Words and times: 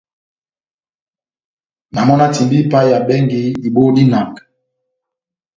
Na 1.93 2.01
mɔ 2.07 2.13
na 2.19 2.27
timbaha 2.33 2.59
ipaheya 2.63 2.97
bɛngi 3.07 3.41
dibohó 3.61 3.89
dá 3.95 4.01
ihɔjɔ. 4.05 4.41